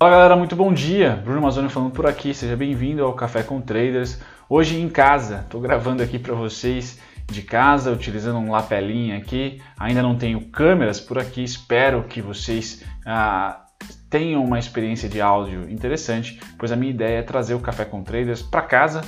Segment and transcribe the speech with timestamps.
[0.00, 1.20] Fala galera, muito bom dia.
[1.22, 2.32] Bruno Mazzoni falando por aqui.
[2.32, 4.18] Seja bem-vindo ao Café com Traders.
[4.48, 6.98] Hoje em casa, estou gravando aqui para vocês
[7.30, 9.60] de casa, utilizando um lapelinha aqui.
[9.78, 11.44] Ainda não tenho câmeras por aqui.
[11.44, 13.66] Espero que vocês ah,
[14.08, 18.02] tenham uma experiência de áudio interessante, pois a minha ideia é trazer o Café com
[18.02, 19.02] Traders para casa,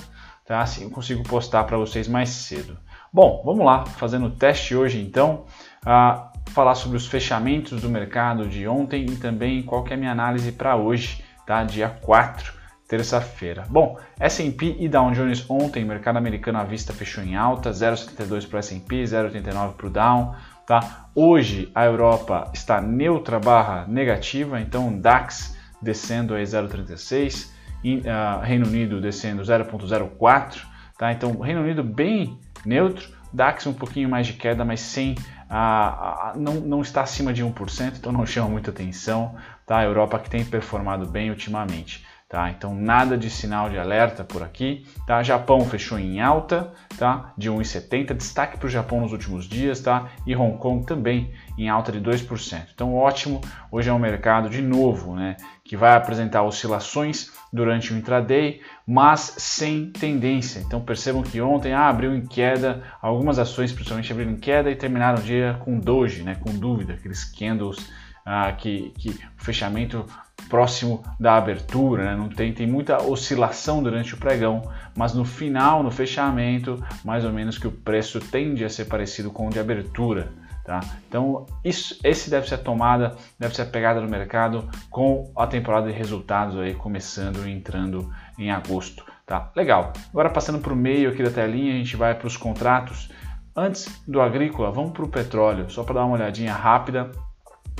[0.44, 0.60] tá?
[0.60, 2.76] Assim eu consigo postar para vocês mais cedo.
[3.10, 5.46] Bom, vamos lá, fazendo o teste hoje então,
[5.86, 9.98] uh, falar sobre os fechamentos do mercado de ontem e também qual que é a
[9.98, 11.64] minha análise para hoje, tá?
[11.64, 12.52] dia 4,
[12.86, 13.64] terça-feira.
[13.70, 18.56] Bom, S&P e Dow Jones ontem, mercado americano à vista fechou em alta, 0,72 para
[18.56, 20.34] o S&P, 0,89 para o Dow,
[20.66, 21.08] tá?
[21.14, 29.00] Hoje a Europa está neutra barra negativa, então DAX descendo aí 0,36, uh, Reino Unido
[29.00, 30.60] descendo 0,04,
[30.98, 31.10] tá?
[31.12, 35.14] Então Reino Unido bem neutro, DAX um pouquinho mais de queda, mas sem
[35.54, 39.36] a, a, não, não está acima de 1%, então não chama muita atenção.
[39.66, 39.78] Tá?
[39.78, 42.06] A Europa que tem performado bem ultimamente.
[42.32, 42.48] Tá?
[42.48, 44.86] Então nada de sinal de alerta por aqui.
[45.06, 45.22] Tá?
[45.22, 47.34] Japão fechou em alta, tá?
[47.36, 48.14] De 1,70.
[48.14, 50.08] Destaque para o Japão nos últimos dias, tá?
[50.26, 52.68] E Hong Kong também em alta de 2%.
[52.74, 53.42] Então ótimo.
[53.70, 55.36] Hoje é um mercado de novo, né?
[55.62, 60.60] Que vai apresentar oscilações durante o intraday, mas sem tendência.
[60.60, 64.74] Então percebam que ontem ah, abriu em queda, algumas ações principalmente abriram em queda e
[64.74, 66.36] terminaram o dia com doji, né?
[66.36, 67.76] Com dúvida, aqueles candles
[68.24, 70.06] ah, que, que o fechamento
[70.52, 72.14] próximo da abertura, né?
[72.14, 77.32] não tem, tem muita oscilação durante o pregão, mas no final, no fechamento, mais ou
[77.32, 80.30] menos que o preço tende a ser parecido com o de abertura.
[80.62, 80.80] Tá?
[81.08, 85.46] Então, isso, esse deve ser a tomada, deve ser a pegada no mercado com a
[85.46, 89.06] temporada de resultados aí começando e entrando em agosto.
[89.24, 89.50] Tá?
[89.56, 89.94] Legal.
[90.10, 93.10] Agora passando para o meio aqui da telinha, a gente vai para os contratos.
[93.56, 97.10] Antes do agrícola, vamos para o petróleo, só para dar uma olhadinha rápida.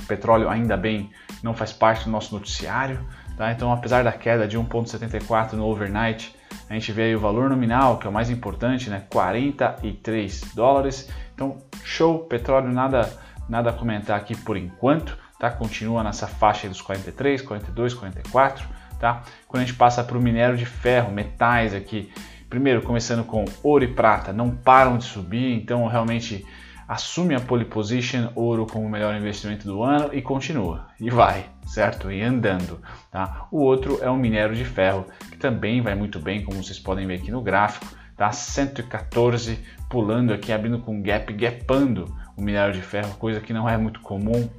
[0.01, 1.09] O petróleo, ainda bem,
[1.41, 2.99] não faz parte do nosso noticiário.
[3.37, 3.51] Tá?
[3.51, 6.35] Então, apesar da queda de 1,74 no overnight,
[6.69, 9.03] a gente vê aí o valor nominal, que é o mais importante, né?
[9.09, 11.09] 43 dólares.
[11.33, 13.11] Então, show, petróleo, nada,
[13.49, 15.49] nada a comentar aqui por enquanto, tá?
[15.49, 18.67] Continua nessa faixa dos 43, 42, 44,
[18.99, 19.23] tá?
[19.47, 22.11] Quando a gente passa para o minério de ferro, metais aqui,
[22.49, 26.45] primeiro começando com ouro e prata, não param de subir, então realmente
[26.87, 31.45] assume a pole position ouro como o melhor investimento do ano e continua e vai,
[31.65, 32.11] certo?
[32.11, 33.47] E andando, tá?
[33.51, 37.07] O outro é o minério de ferro, que também vai muito bem, como vocês podem
[37.07, 37.85] ver aqui no gráfico,
[38.15, 38.31] tá?
[38.31, 43.77] 114 pulando aqui, abrindo com gap, gapando o minério de ferro, coisa que não é
[43.77, 44.49] muito comum.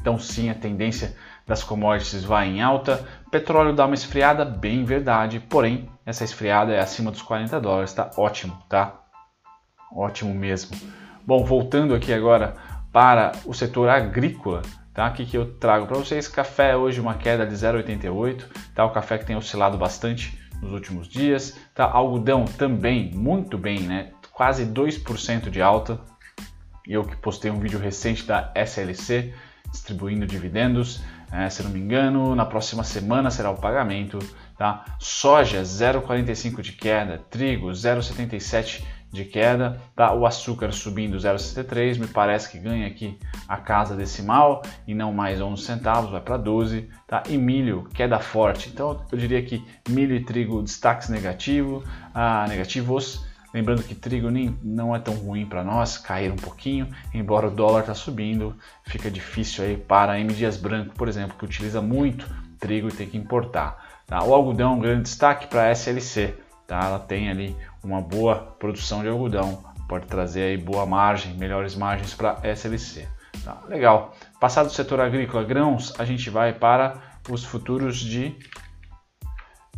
[0.00, 1.16] Então sim, a tendência
[1.46, 3.06] das commodities vai em alta.
[3.30, 8.10] Petróleo dá uma esfriada, bem verdade, porém essa esfriada é acima dos 40 dólares, tá
[8.16, 8.94] ótimo, tá?
[9.92, 10.76] Ótimo mesmo.
[11.28, 12.56] Bom, voltando aqui agora
[12.90, 14.62] para o setor agrícola,
[14.94, 15.10] tá?
[15.10, 18.44] Que eu trago para vocês café hoje uma queda de 0,88,
[18.74, 18.86] tá?
[18.86, 21.84] O café que tem oscilado bastante nos últimos dias, tá?
[21.84, 24.12] Algodão também muito bem, né?
[24.32, 26.00] Quase 2% de alta.
[26.86, 29.34] Eu que postei um vídeo recente da SLC
[29.70, 34.18] distribuindo dividendos, é, se não me engano, na próxima semana será o pagamento,
[34.56, 34.82] tá?
[34.98, 40.12] Soja 0,45 de queda, trigo 0,77 de queda, tá?
[40.12, 45.40] O açúcar subindo 0,63, me parece que ganha aqui a casa decimal e não mais
[45.40, 47.22] 11 centavos, vai para 12, tá?
[47.28, 48.68] E milho, queda forte.
[48.68, 51.82] Então eu diria que milho e trigo destaques negativo,
[52.14, 53.26] ah, negativos.
[53.52, 57.50] Lembrando que trigo nem, não é tão ruim para nós, cair um pouquinho, embora o
[57.50, 58.54] dólar está subindo,
[58.84, 62.28] fica difícil aí para M Dias Branco, por exemplo, que utiliza muito
[62.60, 64.02] trigo e tem que importar.
[64.06, 64.22] Tá?
[64.22, 66.34] O algodão, um grande destaque para SLC,
[66.68, 66.78] tá?
[66.84, 72.14] ela tem ali uma boa produção de algodão, pode trazer aí boa margem, melhores margens
[72.14, 73.08] para SLC.
[73.42, 74.14] Tá, legal.
[74.38, 77.00] Passado o setor agrícola, grãos, a gente vai para
[77.30, 78.36] os futuros de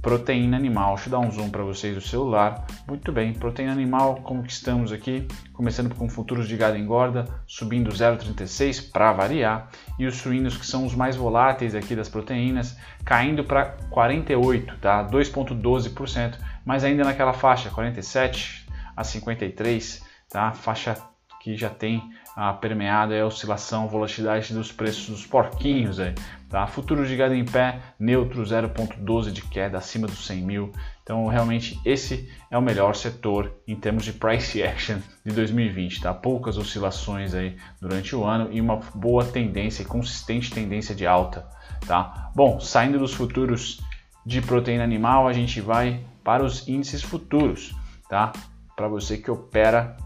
[0.00, 0.94] proteína animal.
[0.94, 2.66] Deixa eu dar um zoom para vocês do celular.
[2.88, 5.28] Muito bem, proteína animal, como que estamos aqui?
[5.52, 9.68] Começando com futuros de gado engorda, subindo 0,36 para variar,
[9.98, 15.06] e os suínos que são os mais voláteis aqui das proteínas, caindo para 48, tá?
[15.06, 18.66] 2,12%, mas ainda naquela faixa 47
[18.96, 20.52] a 53, tá?
[20.52, 20.96] Faixa
[21.40, 22.02] que já tem
[22.36, 26.14] a permeada é a oscilação, volatilidade dos preços dos porquinhos aí,
[26.48, 26.66] tá?
[26.66, 30.72] Futuros de gado em pé, neutro 0.12 de queda acima dos 100 mil.
[31.02, 36.14] Então realmente esse é o melhor setor em termos de price action de 2020, tá?
[36.14, 41.48] Poucas oscilações aí durante o ano e uma boa tendência, consistente tendência de alta,
[41.86, 42.30] tá?
[42.34, 43.80] Bom, saindo dos futuros
[44.24, 47.74] de proteína animal, a gente vai para os índices futuros,
[48.08, 48.32] tá?
[48.76, 49.96] Para você que opera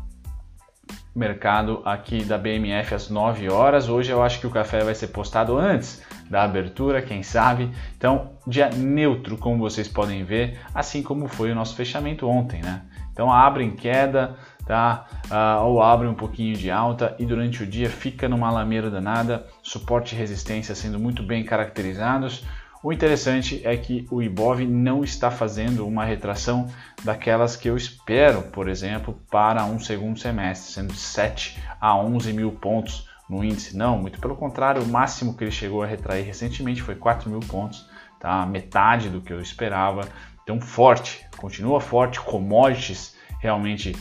[1.15, 3.89] mercado aqui da BMF às 9 horas.
[3.89, 7.71] Hoje eu acho que o café vai ser postado antes da abertura, quem sabe.
[7.97, 12.83] Então, dia neutro, como vocês podem ver, assim como foi o nosso fechamento ontem, né?
[13.13, 14.37] Então, abre em queda,
[14.67, 15.07] tá?
[15.27, 19.47] Uh, ou abre um pouquinho de alta e durante o dia fica numa lameira danada,
[19.63, 22.45] suporte e resistência sendo muito bem caracterizados.
[22.85, 26.69] O interessante é que o Ibov não está fazendo uma retração
[27.03, 32.35] daquelas que eu espero, por exemplo, para um segundo semestre, sendo de 7 a 11
[32.35, 33.75] mil pontos no índice.
[33.75, 37.41] Não, muito pelo contrário, o máximo que ele chegou a retrair recentemente foi 4 mil
[37.41, 37.89] pontos,
[38.21, 38.45] tá?
[38.45, 40.07] metade do que eu esperava.
[40.43, 43.97] Então, forte, continua forte, commodities realmente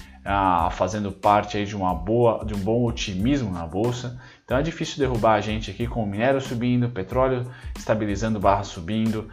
[0.72, 4.20] fazendo parte aí de uma boa, de um bom otimismo na bolsa.
[4.46, 7.46] Então é difícil derrubar a gente aqui com o minério subindo, petróleo
[7.78, 9.30] estabilizando, barra subindo,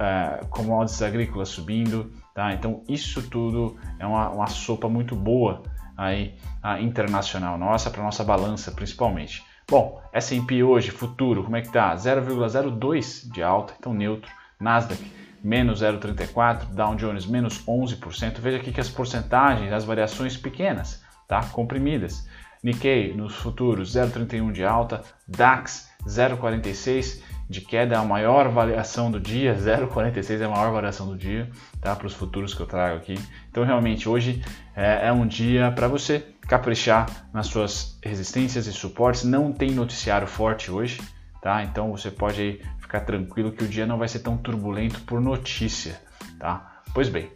[0.00, 2.52] é, commodities agrícolas subindo, tá?
[2.52, 5.62] Então isso tudo é uma, uma sopa muito boa
[5.96, 9.44] aí a internacional nossa para nossa balança principalmente.
[9.68, 11.94] Bom, S&P hoje, futuro, como é que tá?
[11.94, 14.30] 0,02 de alta, então neutro.
[14.60, 18.38] Nasdaq menos 0,34, Dow Jones menos 11%.
[18.38, 21.42] Veja aqui que as porcentagens, as variações pequenas, tá?
[21.46, 22.26] comprimidas.
[22.62, 29.20] Nikkei nos futuros 0,31 de alta, DAX 0,46 de queda, é a maior variação do
[29.20, 31.50] dia, 0,46 é a maior variação do dia,
[31.80, 31.94] tá?
[31.94, 33.14] Para os futuros que eu trago aqui.
[33.50, 34.42] Então realmente hoje
[34.76, 39.24] é, é um dia para você caprichar nas suas resistências e suportes.
[39.24, 41.00] Não tem noticiário forte hoje,
[41.42, 41.62] tá?
[41.64, 42.60] Então você pode aí
[42.92, 45.98] ficar tranquilo que o dia não vai ser tão turbulento por notícia,
[46.38, 46.82] tá?
[46.92, 47.30] Pois bem.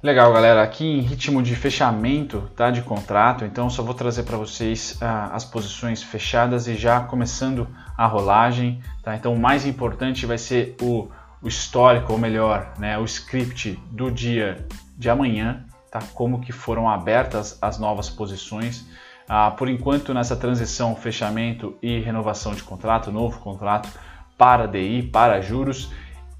[0.00, 0.62] Legal, galera.
[0.62, 3.44] Aqui em ritmo de fechamento, tá, de contrato.
[3.44, 7.66] Então só vou trazer para vocês ah, as posições fechadas e já começando
[7.98, 9.16] a rolagem, tá?
[9.16, 11.08] Então o mais importante vai ser o,
[11.42, 14.64] o histórico, ou melhor, né, o script do dia
[14.96, 15.98] de amanhã, tá?
[16.14, 18.86] Como que foram abertas as novas posições.
[19.28, 23.88] Ah, por enquanto, nessa transição, fechamento e renovação de contrato, novo contrato,
[24.36, 25.90] para DI, para juros,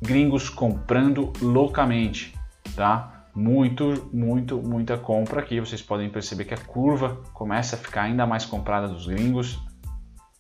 [0.01, 2.35] gringos comprando loucamente,
[2.75, 3.27] tá?
[3.35, 5.61] Muito, muito, muita compra aqui.
[5.61, 9.59] Vocês podem perceber que a curva começa a ficar ainda mais comprada dos gringos,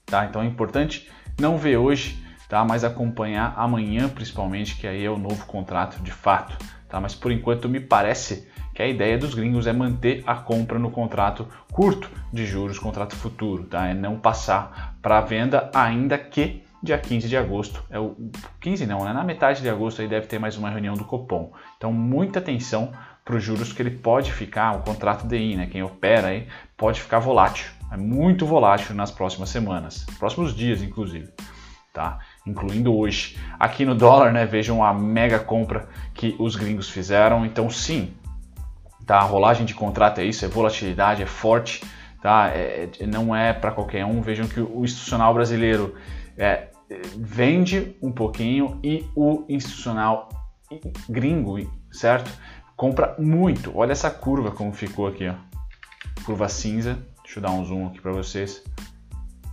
[0.04, 0.24] tá?
[0.24, 2.64] Então é importante não ver hoje, tá?
[2.64, 6.56] Mas acompanhar amanhã, principalmente, que aí é o novo contrato de fato,
[6.88, 7.00] tá?
[7.00, 10.90] Mas por enquanto me parece que a ideia dos gringos é manter a compra no
[10.90, 13.86] contrato curto de juros, contrato futuro, tá?
[13.86, 17.82] É não passar para venda, ainda que dia 15 de agosto.
[17.90, 18.16] É o
[18.60, 19.12] 15 não, né?
[19.12, 21.52] Na metade de agosto aí deve ter mais uma reunião do Copom.
[21.76, 22.92] Então, muita atenção
[23.24, 25.66] para os juros que ele pode ficar, o contrato DI, né?
[25.66, 26.46] Quem opera aí
[26.76, 27.66] pode ficar volátil.
[27.92, 31.28] É muito volátil nas próximas semanas, próximos dias, inclusive,
[31.92, 32.20] tá?
[32.46, 33.36] Incluindo hoje.
[33.58, 34.46] Aqui no dólar, né?
[34.46, 37.44] Vejam a mega compra que os gringos fizeram.
[37.44, 38.14] Então, sim,
[39.04, 39.18] tá?
[39.18, 41.84] A rolagem de contrato é isso, é volatilidade, é forte,
[42.22, 42.48] tá?
[42.48, 44.20] É, não é para qualquer um.
[44.20, 45.96] Vejam que o institucional brasileiro
[46.38, 46.68] é,
[47.16, 50.28] vende um pouquinho e o institucional
[51.08, 51.58] gringo,
[51.90, 52.30] certo?
[52.76, 53.72] Compra muito.
[53.76, 55.34] Olha essa curva como ficou aqui, ó.
[56.24, 56.98] Curva cinza.
[57.22, 58.62] Deixa eu dar um zoom aqui para vocês.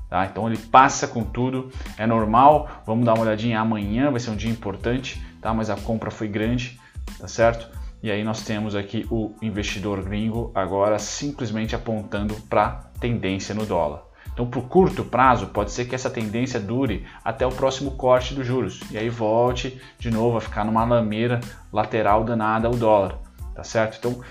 [0.10, 0.26] Tá?
[0.26, 2.70] Então ele passa com tudo, é normal.
[2.86, 5.52] Vamos dar uma olhadinha amanhã, vai ser um dia importante, tá?
[5.54, 6.80] Mas a compra foi grande,
[7.20, 7.68] tá certo?
[8.04, 14.04] E aí nós temos aqui o investidor gringo agora simplesmente apontando para tendência no dólar.
[14.34, 18.46] Então, por curto prazo, pode ser que essa tendência dure até o próximo corte dos
[18.46, 21.40] juros e aí volte de novo a ficar numa lameira
[21.72, 23.20] lateral danada o dólar,
[23.54, 23.98] tá certo?
[24.00, 24.22] Então,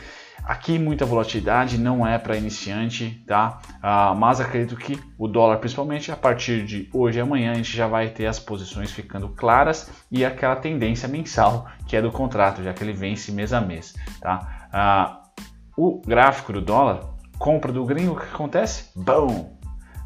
[0.45, 3.61] aqui muita volatilidade não é para iniciante, tá?
[3.81, 7.77] Ah, mas acredito que o dólar, principalmente a partir de hoje e amanhã, a gente
[7.77, 12.63] já vai ter as posições ficando claras e aquela tendência mensal que é do contrato,
[12.63, 14.69] já que ele vence mês a mês, tá?
[14.73, 15.23] Ah,
[15.77, 17.01] o gráfico do dólar,
[17.39, 18.91] compra do gringo, o que acontece?
[18.97, 19.52] Bom,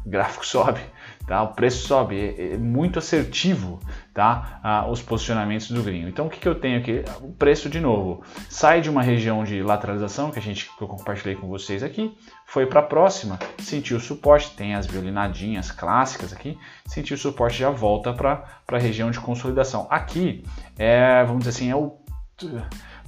[0.07, 0.79] o gráfico sobe,
[1.27, 1.43] tá?
[1.43, 3.79] o preço sobe, é, é muito assertivo
[4.17, 4.59] tá?
[4.63, 6.07] Ah, os posicionamentos do gringo.
[6.07, 7.03] Então o que, que eu tenho aqui?
[7.21, 10.87] O preço de novo sai de uma região de lateralização que a gente que eu
[10.87, 16.33] compartilhei com vocês aqui, foi para a próxima, sentiu o suporte, tem as violinadinhas clássicas
[16.33, 19.85] aqui, sentiu o suporte já volta para a região de consolidação.
[19.87, 20.43] Aqui
[20.79, 21.99] é, vamos dizer assim, é o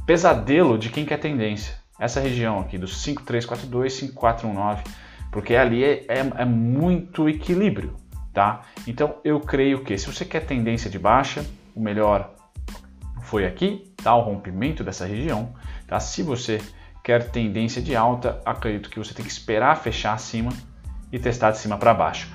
[0.06, 1.74] pesadelo de quem quer tendência.
[2.00, 4.84] Essa região aqui dos 5342, 5419
[5.32, 7.96] porque ali é, é, é muito equilíbrio,
[8.34, 8.62] tá?
[8.88, 11.46] Então eu creio que se você quer tendência de baixa,
[11.76, 12.34] o melhor
[13.22, 14.16] foi aqui, tá?
[14.16, 15.54] O rompimento dessa região,
[15.88, 16.00] tá?
[16.00, 16.60] Se você
[17.04, 20.52] quer tendência de alta, acredito que você tem que esperar fechar acima
[21.12, 22.32] e testar de cima para baixo.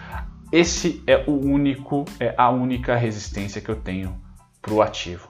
[0.53, 4.21] Esse é o único, é a única resistência que eu tenho
[4.63, 5.29] para o ativo,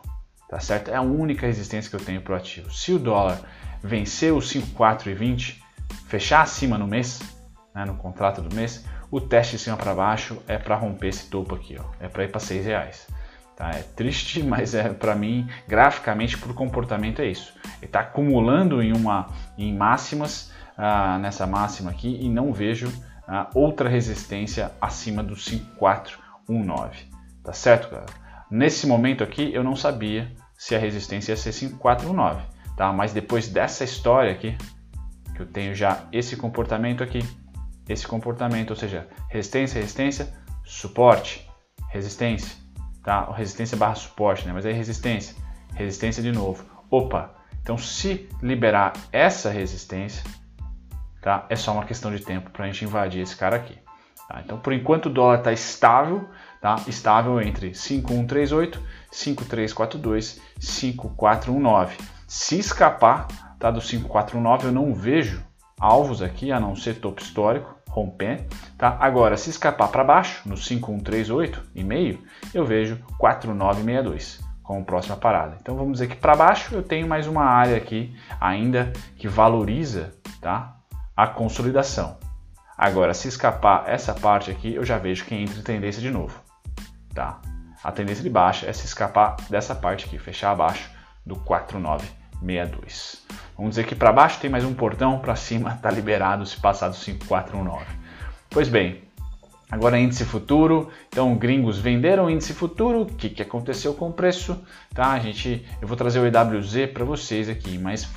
[0.48, 0.90] tá certo?
[0.90, 2.70] É a única resistência que eu tenho para o ativo.
[2.70, 3.40] Se o dólar
[3.82, 5.62] vencer os 5,420,
[6.06, 7.20] fechar acima no mês,
[7.74, 11.28] né, no contrato do mês, o teste de cima para baixo é para romper esse
[11.28, 13.06] topo aqui, ó, é para ir para seis reais.
[13.56, 13.70] Tá?
[13.70, 17.54] É triste, mas é para mim, graficamente, por comportamento é isso.
[17.78, 19.28] Ele está acumulando em uma
[19.58, 22.92] em máximas ah, nessa máxima aqui e não vejo
[23.26, 27.08] ah, outra resistência acima do 5419.
[27.42, 28.12] Tá certo, galera?
[28.50, 32.42] Nesse momento aqui eu não sabia se a resistência ia ser 5419,
[32.76, 32.92] tá?
[32.92, 34.56] Mas depois dessa história aqui,
[35.34, 37.20] que eu tenho já esse comportamento aqui,
[37.88, 40.32] esse comportamento, ou seja, resistência, resistência,
[40.64, 41.48] suporte,
[41.90, 42.56] resistência,
[43.02, 43.30] tá?
[43.32, 44.52] Resistência barra suporte, né?
[44.52, 45.36] Mas aí resistência,
[45.74, 46.64] resistência de novo.
[46.90, 50.24] Opa, então se liberar essa resistência,
[51.20, 51.46] tá?
[51.48, 53.78] É só uma questão de tempo para a gente invadir esse cara aqui.
[54.28, 54.40] Tá?
[54.44, 56.28] Então, por enquanto o dólar está estável,
[56.60, 56.76] tá?
[56.86, 61.98] Estável entre 5138, 5342, 5419.
[62.26, 63.26] Se escapar,
[63.58, 63.70] tá?
[63.70, 65.44] Do 5419 eu não vejo
[65.78, 68.96] alvos aqui, a não ser topo histórico, romper, tá?
[69.00, 75.56] Agora, se escapar para baixo, no 5138 e meio, eu vejo 4962 como próxima parada.
[75.60, 80.12] Então vamos dizer que para baixo eu tenho mais uma área aqui ainda que valoriza,
[80.40, 80.76] tá?
[81.16, 82.16] A consolidação.
[82.76, 86.40] Agora, se escapar essa parte aqui, eu já vejo que entra em tendência de novo,
[87.14, 87.40] tá?
[87.84, 90.90] A tendência de baixa é se escapar dessa parte aqui, fechar abaixo
[91.24, 93.22] do 4962.
[93.56, 96.88] Vamos dizer que para baixo tem mais um portão, para cima está liberado se passar
[96.88, 97.84] do 5419.
[98.50, 99.02] Pois bem,
[99.70, 100.90] agora índice futuro.
[101.08, 103.02] Então, gringos venderam índice futuro.
[103.02, 104.60] O que, que aconteceu com o preço?
[104.92, 108.10] Tá, a gente, eu vou trazer o EWZ para vocês aqui, mas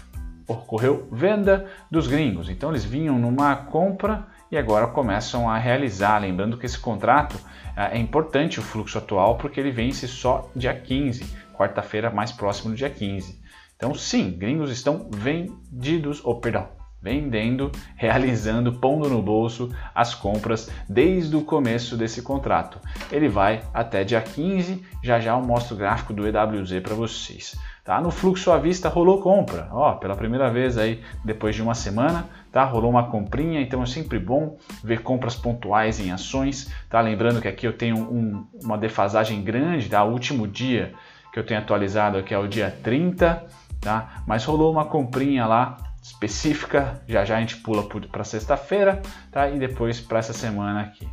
[0.48, 2.50] ocorreu venda dos gringos.
[2.50, 6.18] Então, eles vinham numa compra e agora começam a realizar.
[6.20, 7.40] Lembrando que esse contrato
[7.76, 12.76] é importante o fluxo atual porque ele vence só dia 15, quarta-feira mais próximo do
[12.76, 13.46] dia 15.
[13.78, 16.68] Então, sim, gringos estão vendidos, ou perdão,
[17.00, 22.80] vendendo, realizando, pondo no bolso as compras desde o começo desse contrato.
[23.12, 27.56] Ele vai até dia 15, já já eu mostro o gráfico do EWZ para vocês.
[27.86, 28.02] Tá?
[28.02, 32.26] No fluxo à vista rolou compra, ó, pela primeira vez aí depois de uma semana,
[32.52, 32.66] tá?
[32.66, 37.00] Rolou uma comprinha, então é sempre bom ver compras pontuais em ações, tá?
[37.00, 40.04] Lembrando que aqui eu tenho um, uma defasagem grande, tá?
[40.04, 40.94] O último dia
[41.32, 43.46] que eu tenho atualizado aqui é o dia 30,
[43.82, 44.24] tá?
[44.28, 49.50] Mas rolou uma comprinha lá específica, já já a gente pula para sexta-feira, tá?
[49.50, 51.08] E depois para essa semana aqui.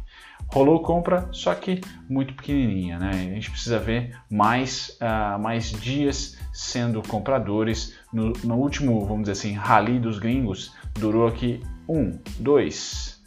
[0.49, 3.11] Rolou compra, só que muito pequenininha, né?
[3.11, 7.99] A gente precisa ver mais, uh, mais dias sendo compradores.
[8.13, 13.21] No, no, último, vamos dizer assim, rally dos gringos, durou aqui um, dois,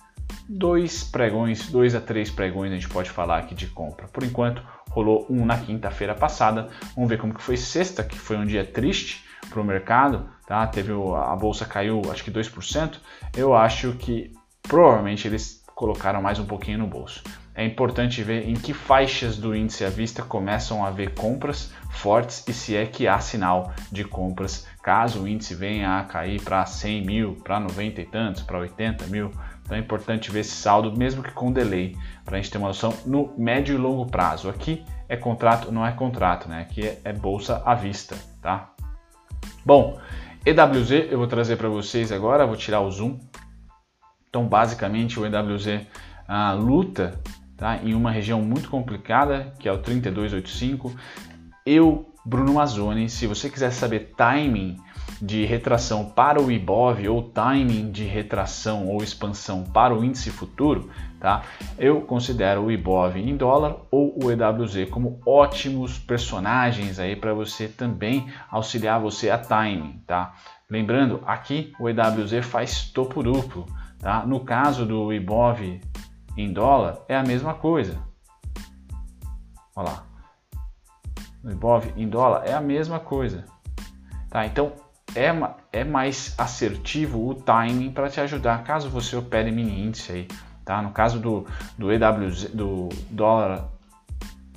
[0.48, 4.08] dois pregões, dois a três pregões a gente pode falar aqui de compra.
[4.08, 6.70] Por enquanto, rolou um na quinta-feira passada.
[6.96, 10.66] Vamos ver como que foi sexta, que foi um dia triste para o mercado, tá?
[10.68, 12.98] Teve a bolsa caiu acho que 2%.
[13.36, 17.24] Eu acho que provavelmente eles colocaram mais um pouquinho no bolso.
[17.54, 22.48] É importante ver em que faixas do índice à vista começam a haver compras fortes
[22.48, 26.64] e se é que há sinal de compras, caso o índice venha a cair para
[26.66, 29.32] 100 mil, para 90 e tantos, para 80 mil.
[29.64, 32.68] Então é importante ver esse saldo, mesmo que com delay, para a gente ter uma
[32.68, 34.50] noção no médio e longo prazo.
[34.50, 36.62] Aqui é contrato, não é contrato, né?
[36.62, 38.72] Aqui é, é bolsa à vista, tá?
[39.68, 40.00] Bom,
[40.46, 43.20] EWZ eu vou trazer para vocês agora, vou tirar o zoom.
[44.30, 45.82] Então, basicamente, o EWZ
[46.26, 47.20] ah, luta
[47.58, 50.96] tá, em uma região muito complicada, que é o 3285.
[51.66, 54.78] Eu, Bruno Mazzoni, se você quiser saber timing
[55.22, 60.90] de retração para o IBOV ou timing de retração ou expansão para o índice futuro,
[61.20, 61.44] tá?
[61.78, 67.68] Eu considero o IBOV em dólar ou o EWZ como ótimos personagens aí para você
[67.68, 70.36] também auxiliar você a timing, tá?
[70.70, 73.66] Lembrando, aqui o EWZ faz topo duplo,
[74.00, 74.26] tá?
[74.26, 75.82] No caso do IBOV
[76.38, 77.98] em dólar é a mesma coisa.
[79.76, 80.04] Olha lá.
[81.44, 83.46] O IBOV em dólar é a mesma coisa.
[84.30, 84.46] Tá?
[84.46, 84.74] Então
[85.16, 85.32] é,
[85.72, 90.28] é mais assertivo o timing para te ajudar caso você opere mini índice aí.
[90.64, 90.82] Tá?
[90.82, 91.48] No caso do,
[91.78, 93.70] do EWZ, do dólar,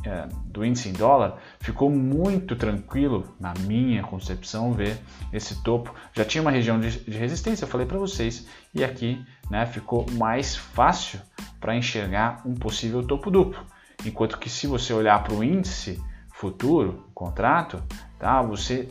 [0.04, 4.98] é, do índice em dólar, ficou muito tranquilo, na minha concepção, ver
[5.32, 5.94] esse topo.
[6.12, 10.04] Já tinha uma região de, de resistência, eu falei para vocês, e aqui né, ficou
[10.12, 11.20] mais fácil
[11.60, 13.64] para enxergar um possível topo duplo.
[14.04, 16.02] Enquanto que se você olhar para o índice
[16.32, 17.82] futuro, contrato,
[18.18, 18.88] tá, você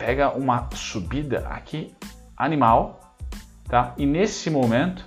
[0.00, 1.94] pega uma subida aqui
[2.34, 3.14] animal,
[3.68, 3.92] tá?
[3.98, 5.04] E nesse momento,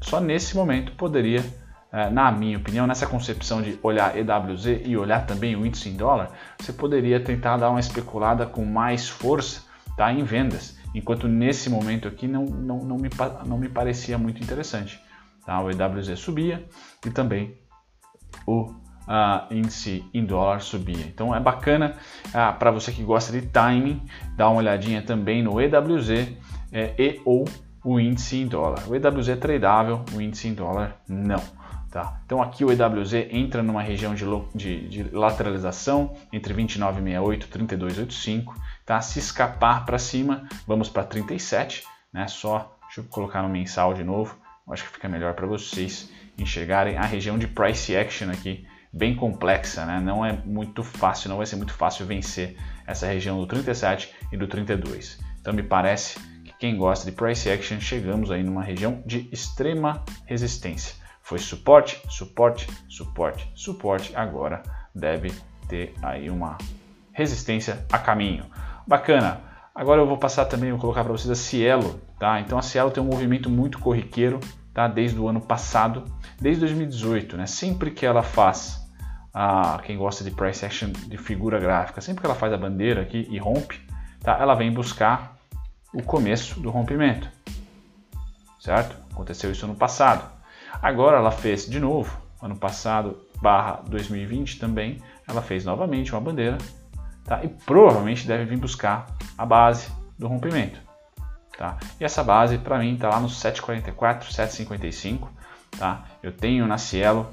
[0.00, 1.44] só nesse momento poderia,
[1.92, 5.96] é, na minha opinião, nessa concepção de olhar EWZ e olhar também o índice em
[5.96, 9.62] dólar, você poderia tentar dar uma especulada com mais força,
[9.96, 10.12] tá?
[10.12, 10.78] Em vendas.
[10.94, 13.10] enquanto nesse momento aqui não, não, não, me,
[13.46, 15.00] não me parecia muito interessante.
[15.44, 15.60] Tá?
[15.60, 16.64] O EWZ subia
[17.04, 17.58] e também
[18.46, 18.72] o
[19.08, 21.04] uh, índice em dólar subia.
[21.06, 21.96] Então é bacana
[22.28, 24.02] uh, para você que gosta de timing,
[24.36, 26.10] dar uma olhadinha também no EWZ
[26.72, 27.44] é, e ou
[27.84, 28.88] o índice em dólar.
[28.88, 31.42] O EWZ é tradável, o índice em dólar não.
[31.90, 32.20] Tá?
[32.26, 38.54] Então aqui o EWZ entra numa região de, de, de lateralização entre 29,68 e 32,85.
[38.84, 39.00] Tá?
[39.00, 41.84] Se escapar para cima, vamos para 37.
[42.12, 42.26] Né?
[42.26, 44.36] Só deixa eu colocar no mensal de novo.
[44.68, 49.84] Acho que fica melhor para vocês enxergarem a região de price action aqui bem complexa,
[49.84, 49.98] né?
[49.98, 54.36] não é muito fácil, não vai ser muito fácil vencer essa região do 37 e
[54.36, 55.18] do 32.
[55.40, 60.04] Então me parece que quem gosta de price action chegamos aí numa região de extrema
[60.26, 60.94] resistência.
[61.20, 64.62] Foi suporte, suporte, suporte, suporte, agora
[64.94, 65.32] deve
[65.68, 66.56] ter aí uma
[67.12, 68.44] resistência a caminho.
[68.86, 69.40] Bacana.
[69.74, 72.38] Agora eu vou passar também, vou colocar para vocês a Cielo, tá?
[72.38, 74.38] Então a Cielo tem um movimento muito corriqueiro,
[74.72, 74.86] tá?
[74.86, 76.04] Desde o ano passado,
[76.40, 77.46] desde 2018, né?
[77.46, 78.83] Sempre que ela faz
[79.82, 83.26] quem gosta de price action de figura gráfica, sempre que ela faz a bandeira aqui
[83.30, 83.80] e rompe,
[84.20, 84.38] tá?
[84.40, 85.36] ela vem buscar
[85.92, 87.28] o começo do rompimento,
[88.60, 88.96] certo?
[89.12, 90.28] Aconteceu isso no passado.
[90.80, 96.58] Agora ela fez de novo, ano passado barra 2020 também, ela fez novamente uma bandeira,
[97.24, 97.44] tá?
[97.44, 100.80] E provavelmente deve vir buscar a base do rompimento,
[101.58, 101.76] tá?
[101.98, 105.30] E essa base para mim está lá no 744, 755,
[105.76, 106.04] tá?
[106.22, 107.28] Eu tenho na Cielo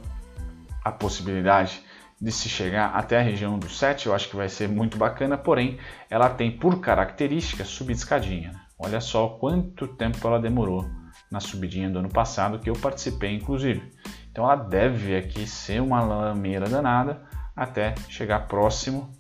[0.84, 1.84] a possibilidade
[2.22, 5.38] de se chegar até a região do 7, eu acho que vai ser muito bacana,
[5.38, 8.52] porém ela tem por característica subir escadinha.
[8.78, 10.88] Olha só quanto tempo ela demorou
[11.32, 13.92] na subidinha do ano passado que eu participei inclusive.
[14.32, 17.24] Então ela deve aqui ser uma lameira danada
[17.56, 19.12] até chegar próximo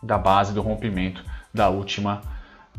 [0.00, 2.22] da base do rompimento da última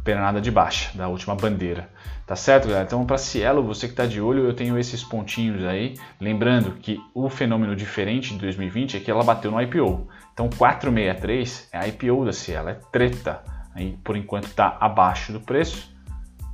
[0.03, 1.89] pernada de baixa, da última bandeira.
[2.25, 2.85] Tá certo, galera?
[2.85, 5.95] Então, para Cielo, você que está de olho, eu tenho esses pontinhos aí.
[6.19, 10.07] Lembrando que o fenômeno diferente de 2020 é que ela bateu no IPO.
[10.33, 13.43] Então, 463 é a IPO da Cielo, é treta.
[13.75, 15.93] Aí, por enquanto, está abaixo do preço.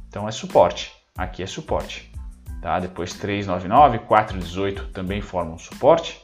[0.07, 0.91] Então, é suporte.
[1.17, 2.11] Aqui é suporte.
[2.61, 2.79] Tá?
[2.79, 6.19] Depois, 399, 418 também formam suporte.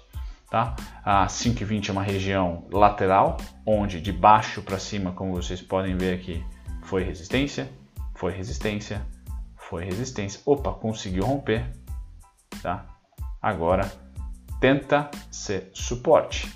[0.50, 0.76] Tá?
[1.04, 6.16] A 520 é uma região lateral, onde de baixo para cima, como vocês podem ver
[6.16, 6.44] aqui,
[6.84, 7.70] foi resistência,
[8.14, 9.02] foi resistência,
[9.56, 10.42] foi resistência.
[10.46, 11.66] Opa, conseguiu romper,
[12.62, 12.86] tá?
[13.42, 13.92] Agora
[14.60, 16.52] tenta ser suporte.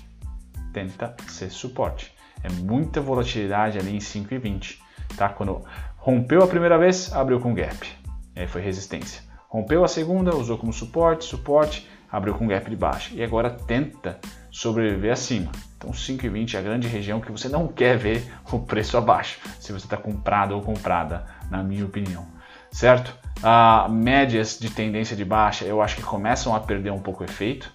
[0.72, 2.14] Tenta ser suporte.
[2.42, 4.78] É muita volatilidade ali em 5,20,
[5.16, 5.28] tá?
[5.28, 5.64] Quando
[5.96, 7.88] rompeu a primeira vez, abriu com gap.
[8.36, 9.22] Aí foi resistência.
[9.48, 13.14] Rompeu a segunda, usou como suporte, suporte, abriu com gap de baixo.
[13.14, 15.50] E agora tenta sobreviver acima.
[15.76, 19.72] Então 5,20 é a grande região que você não quer ver o preço abaixo, se
[19.72, 22.38] você está comprado ou comprada, na minha opinião
[22.70, 23.14] certo?
[23.42, 27.26] Ah, médias de tendência de baixa eu acho que começam a perder um pouco o
[27.26, 27.72] efeito,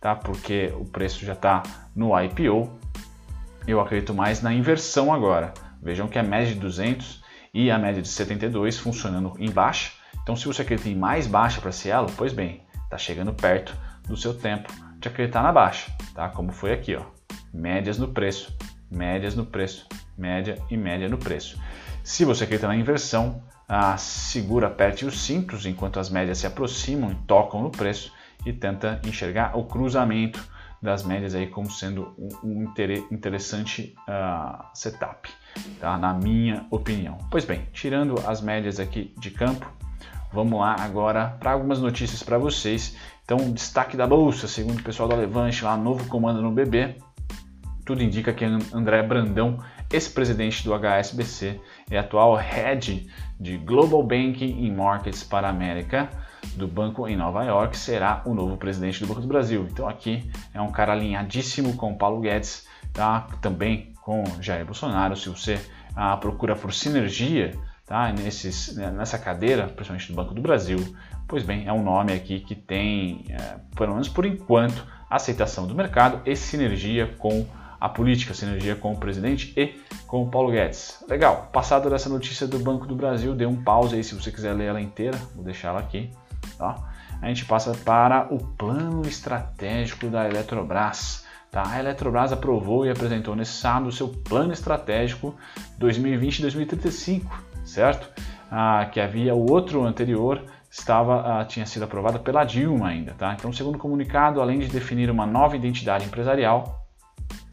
[0.00, 0.14] tá?
[0.14, 1.62] Porque o preço já está
[1.94, 2.78] no IPO.
[3.66, 5.54] Eu acredito mais na inversão agora.
[5.82, 9.92] Vejam que a média de 200 e a média de 72 funcionando em baixa.
[10.22, 13.76] Então, se você acredita em mais baixa para Cielo, pois bem, está chegando perto
[14.08, 14.72] do seu tempo
[15.04, 16.28] de acreditar na baixa, tá?
[16.28, 17.02] Como foi aqui, ó.
[17.52, 18.56] Médias no preço,
[18.90, 19.86] médias no preço,
[20.16, 21.58] média e média no preço.
[22.02, 27.12] Se você acredita na inversão, ah, segura, aperte os cintos enquanto as médias se aproximam
[27.12, 28.12] e tocam no preço
[28.44, 30.42] e tenta enxergar o cruzamento
[30.82, 32.70] das médias aí como sendo um,
[33.10, 35.30] interessante uh, setup,
[35.80, 35.96] tá?
[35.96, 37.16] na minha opinião.
[37.30, 39.70] Pois bem, tirando as médias aqui de campo,
[40.30, 42.96] vamos lá agora para algumas notícias para vocês.
[43.24, 46.96] Então, destaque da bolsa, segundo o pessoal da Levante, lá novo comando no BB,
[47.84, 49.58] tudo indica que André Brandão,
[49.90, 51.60] ex-presidente do HSBC
[51.90, 53.06] e atual head
[53.40, 56.08] de Global Banking and Markets para a América
[56.56, 59.66] do banco em Nova York, será o novo presidente do Banco do Brasil.
[59.70, 63.26] Então aqui é um cara alinhadíssimo com Paulo Guedes, tá?
[63.40, 65.16] também com Jair Bolsonaro.
[65.16, 65.58] Se você
[65.96, 67.54] ah, procura por sinergia
[67.86, 68.12] tá?
[68.12, 70.78] Nesses, né, nessa cadeira, principalmente do Banco do Brasil,
[71.26, 75.74] pois bem, é um nome aqui que tem, é, pelo menos por enquanto, aceitação do
[75.74, 77.46] mercado e sinergia com
[77.80, 81.04] a política, sinergia com o presidente e com o Paulo Guedes.
[81.08, 84.54] Legal, passada dessa notícia do Banco do Brasil, dê um pause aí se você quiser
[84.54, 86.10] ler ela inteira, vou deixar ela aqui.
[86.56, 86.76] Tá?
[87.20, 91.26] A gente passa para o plano estratégico da Eletrobras.
[91.50, 91.62] Tá?
[91.66, 95.34] A Eletrobras aprovou e apresentou nesse sábado o seu plano estratégico
[95.78, 97.22] 2020-2035,
[97.64, 98.10] certo?
[98.50, 100.42] Ah, que havia o outro anterior
[100.76, 103.32] estava ah, tinha sido aprovada pela Dilma ainda, tá?
[103.32, 106.84] Então, segundo o comunicado, além de definir uma nova identidade empresarial,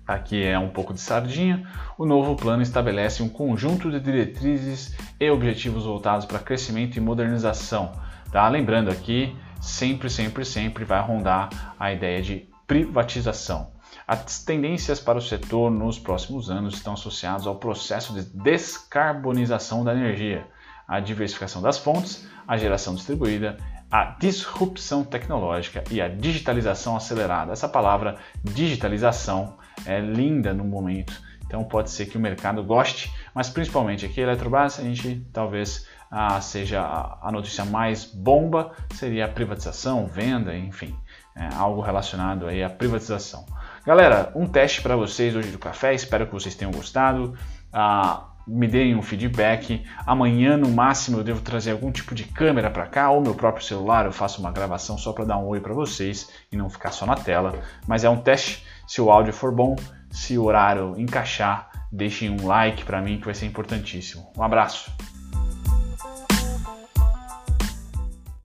[0.08, 1.68] aqui é um pouco de sardinha,
[2.00, 7.92] o novo plano estabelece um conjunto de diretrizes e objetivos voltados para crescimento e modernização.
[8.32, 8.48] Tá?
[8.50, 13.72] Lembrando aqui, sempre, sempre, sempre vai rondar a ideia de privatização.
[14.08, 19.94] As tendências para o setor nos próximos anos estão associadas ao processo de descarbonização da
[19.94, 20.48] energia,
[20.92, 23.58] a diversificação das fontes, a geração distribuída
[23.92, 27.52] a disrupção tecnológica e a digitalização acelerada.
[27.52, 33.50] Essa palavra digitalização é linda no momento, então pode ser que o mercado goste, mas
[33.50, 36.82] principalmente aqui Eletrobras, a gente talvez ah, seja
[37.22, 40.96] a notícia mais bomba, seria a privatização, venda, enfim,
[41.36, 43.46] é, algo relacionado aí à privatização.
[43.86, 47.38] Galera, um teste para vocês hoje do café, espero que vocês tenham gostado.
[47.74, 49.84] Ah, me deem um feedback.
[50.06, 53.66] Amanhã, no máximo, eu devo trazer algum tipo de câmera para cá ou meu próprio
[53.66, 54.06] celular.
[54.06, 57.06] Eu faço uma gravação só para dar um oi para vocês e não ficar só
[57.06, 57.62] na tela.
[57.88, 58.66] Mas é um teste.
[58.88, 59.76] Se o áudio for bom,
[60.10, 64.32] se o horário encaixar, deixem um like para mim que vai ser importantíssimo.
[64.38, 64.92] Um abraço.